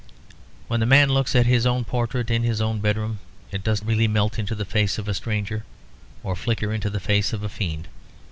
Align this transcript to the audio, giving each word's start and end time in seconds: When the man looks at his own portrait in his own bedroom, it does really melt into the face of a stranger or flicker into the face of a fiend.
When 0.67 0.79
the 0.79 0.87
man 0.87 1.09
looks 1.09 1.35
at 1.35 1.45
his 1.45 1.67
own 1.67 1.83
portrait 1.85 2.31
in 2.31 2.41
his 2.41 2.59
own 2.59 2.79
bedroom, 2.79 3.19
it 3.51 3.63
does 3.63 3.83
really 3.85 4.07
melt 4.07 4.39
into 4.39 4.55
the 4.55 4.65
face 4.65 4.97
of 4.97 5.07
a 5.07 5.13
stranger 5.13 5.63
or 6.23 6.35
flicker 6.35 6.73
into 6.73 6.89
the 6.89 6.99
face 6.99 7.33
of 7.33 7.43
a 7.43 7.49
fiend. 7.49 7.87